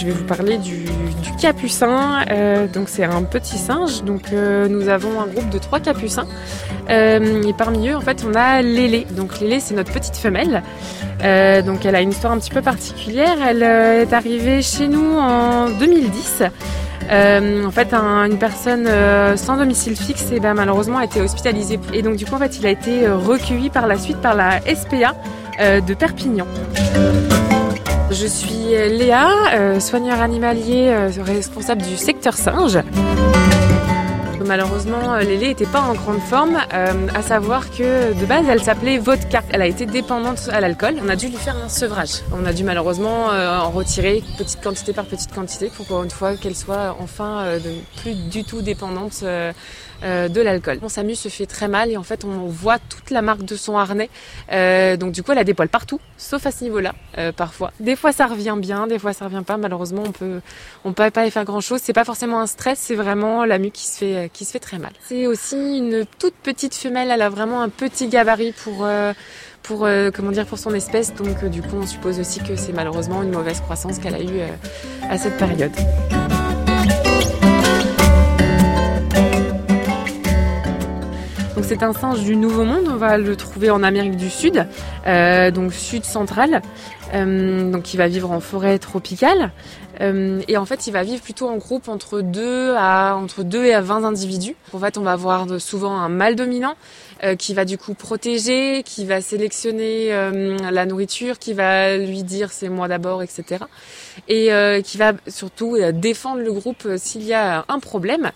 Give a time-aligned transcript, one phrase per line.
[0.00, 0.84] Je vais vous parler du,
[1.40, 2.24] capucin.
[2.30, 4.04] Euh, donc c'est un petit singe.
[4.04, 6.26] Donc euh, nous avons un groupe de trois capucins.
[6.88, 9.06] Euh, et parmi eux, en fait, on a Lélé.
[9.16, 10.62] Donc Lélé, c'est notre petite femelle.
[11.64, 13.38] donc elle a une histoire un petit peu particulière.
[13.44, 16.44] Elle est arrivée chez nous en 2010.
[17.10, 18.88] en fait, une personne
[19.36, 21.80] sans domicile fixe, et eh ben, malheureusement, a été hospitalisée.
[21.92, 24.60] Et donc, du coup, en fait, il a été recueilli par la suite par la
[24.60, 25.16] SPA
[25.58, 26.46] de Perpignan.
[28.10, 32.78] Je suis Léa, euh, soigneur animalier euh, responsable du secteur singe.
[34.48, 38.96] Malheureusement, euh, Lélé n'était pas en grande forme, à savoir que de base, elle s'appelait
[38.96, 39.42] vodka.
[39.50, 40.94] Elle a été dépendante à l'alcool.
[41.04, 42.22] On a dû lui faire un sevrage.
[42.32, 46.56] On a dû malheureusement en retirer petite quantité par petite quantité pour une fois qu'elle
[46.56, 47.44] soit enfin
[48.02, 49.22] plus du tout dépendante
[50.04, 50.78] euh, de l'alcool.
[50.78, 53.56] Bon, Samu se fait très mal et en fait on voit toute la marque de
[53.56, 54.10] son harnais.
[54.52, 57.72] Euh, donc du coup elle a des poils partout, sauf à ce niveau-là euh, parfois.
[57.80, 59.56] Des fois ça revient bien, des fois ça revient pas.
[59.56, 60.40] Malheureusement on peut
[60.84, 61.80] peut pas y faire grand chose.
[61.82, 64.78] C'est pas forcément un stress, c'est vraiment la mue qui se fait se fait très
[64.78, 64.92] mal.
[65.04, 67.10] C'est aussi une toute petite femelle.
[67.10, 68.86] Elle a vraiment un petit gabarit pour
[69.62, 71.14] pour comment dire pour son espèce.
[71.14, 74.40] Donc du coup on suppose aussi que c'est malheureusement une mauvaise croissance qu'elle a eue
[75.08, 75.72] à cette période.
[81.68, 84.66] C'est un singe du Nouveau Monde, on va le trouver en Amérique du Sud,
[85.06, 86.62] euh, donc sud centrale.
[87.12, 89.52] Euh, donc il va vivre en forêt tropicale.
[90.00, 93.66] Euh, et en fait, il va vivre plutôt en groupe entre 2 à entre 2
[93.66, 94.56] et à 20 individus.
[94.72, 96.74] En fait, on va avoir souvent un mâle dominant
[97.36, 100.08] qui va du coup protéger, qui va sélectionner
[100.70, 103.64] la nourriture, qui va lui dire c'est moi d'abord, etc.
[104.28, 104.50] Et
[104.84, 108.30] qui va surtout défendre le groupe s'il y a un problème.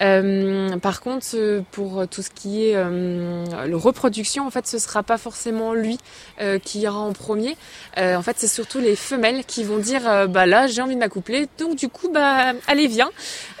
[0.00, 4.78] Euh, par contre, euh, pour tout ce qui est euh, le reproduction, en fait, ce
[4.78, 5.98] sera pas forcément lui
[6.40, 7.56] euh, qui ira en premier.
[7.96, 11.48] en fait, c'est surtout les femelles qui vont dire, bah là, j'ai envie de m'accoupler,
[11.58, 13.10] donc du coup, bah allez, viens,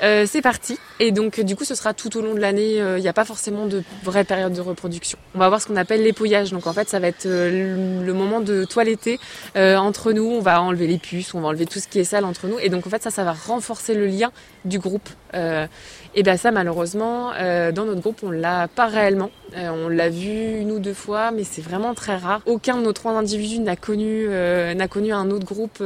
[0.00, 0.78] c'est parti.
[1.00, 2.76] Et donc, du coup, ce sera tout au long de l'année.
[2.76, 5.18] Il n'y a pas forcément de vraie période de reproduction.
[5.34, 6.50] On va avoir ce qu'on appelle l'épouillage.
[6.50, 9.18] Donc, en fait, ça va être le moment de toiletter
[9.56, 10.26] entre nous.
[10.26, 12.58] On va enlever les puces, on va enlever tout ce qui est sale entre nous.
[12.58, 14.32] Et donc, en fait, ça, ça va renforcer le lien
[14.64, 15.08] du groupe.
[16.14, 19.30] Et bien ça, malheureusement, euh, dans notre groupe, on l'a pas réellement.
[19.56, 22.40] Euh, on l'a vu une ou deux fois, mais c'est vraiment très rare.
[22.46, 25.78] Aucun de nos trois individus n'a connu, euh, connu un autre groupe.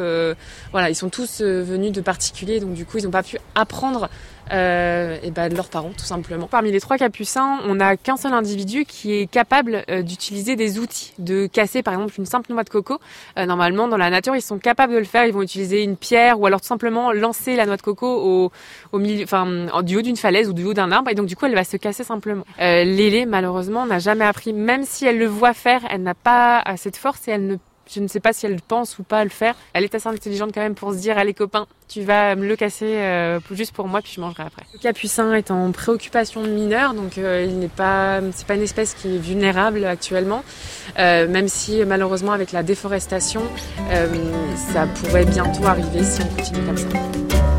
[0.72, 4.08] voilà, ils sont tous venus de particuliers, donc du coup, ils n'ont pas pu apprendre
[4.52, 6.46] euh, et ben de leurs parents tout simplement.
[6.46, 10.78] Parmi les trois capucins, on n'a qu'un seul individu qui est capable euh, d'utiliser des
[10.78, 12.98] outils, de casser par exemple une simple noix de coco.
[13.36, 15.96] Euh, normalement dans la nature ils sont capables de le faire, ils vont utiliser une
[15.96, 18.50] pierre ou alors tout simplement lancer la noix de coco
[18.92, 21.36] au, milieu, enfin du haut d'une falaise ou du haut d'un arbre et donc du
[21.36, 22.44] coup elle va se casser simplement.
[22.60, 23.26] Euh, Lélé
[23.58, 26.96] malheureusement n'a jamais appris, même si elle le voit faire, elle n'a pas assez de
[26.96, 27.56] force et elle ne
[27.90, 29.54] je ne sais pas si elle pense ou pas le faire.
[29.72, 32.54] Elle est assez intelligente quand même pour se dire allez copain, tu vas me le
[32.54, 34.62] casser euh, juste pour moi puis je mangerai après.
[34.74, 39.18] Le capucin est en préoccupation mineure donc euh, il n'est pas une espèce qui est
[39.18, 40.44] vulnérable actuellement
[40.98, 43.40] euh, même si malheureusement avec la déforestation
[44.54, 47.57] ça pourrait bientôt arriver si on continue comme ça.